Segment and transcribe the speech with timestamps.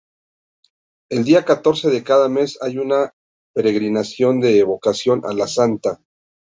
[1.11, 3.13] El día catorce de cada mes hay una
[3.53, 6.01] peregrinación en devoción a la santa.